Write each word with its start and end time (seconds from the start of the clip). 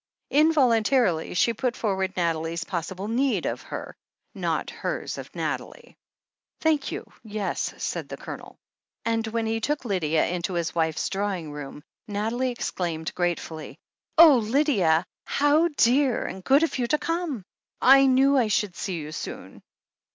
Involuntarily 0.31 1.35
she 1.35 1.53
put 1.53 1.75
forward 1.75 2.17
Nathalie's 2.17 2.63
possible 2.63 3.07
need 3.07 3.45
of 3.45 3.61
her— 3.61 3.95
^not 4.35 4.71
hers 4.71 5.19
of 5.19 5.29
Nathalie. 5.35 5.95
"Thank 6.59 6.91
you, 6.91 7.05
yes," 7.21 7.71
said 7.77 8.09
the 8.09 8.17
Colonel. 8.17 8.57
And 9.05 9.27
when 9.27 9.45
he 9.45 9.59
took 9.61 9.85
Lydia 9.85 10.25
into 10.25 10.53
his 10.55 10.73
wife's 10.73 11.07
drawing 11.09 11.51
room, 11.51 11.83
Nathalie 12.07 12.49
exclaimed 12.49 13.13
gratefully: 13.13 13.77
"Oh, 14.17 14.37
Lydia, 14.37 15.05
how 15.27 15.67
dear 15.77 16.25
and 16.25 16.43
good 16.43 16.63
of 16.63 16.79
you 16.79 16.87
to 16.87 16.97
come 16.97 17.33
1 17.77 17.77
I 17.83 18.05
knew 18.07 18.35
I 18.35 18.47
should 18.47 18.75
see 18.75 18.95
you 18.97 19.11
soon." 19.11 19.61